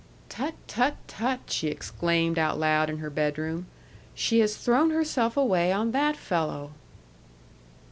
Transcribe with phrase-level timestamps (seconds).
[0.29, 3.67] "Tut, tut, tut!" she exclaimed out loud in her bedroom.
[4.15, 6.71] "She has thrown herself away on that fellow!"